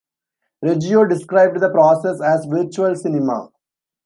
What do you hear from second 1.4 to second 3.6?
the process as "virtual cinema".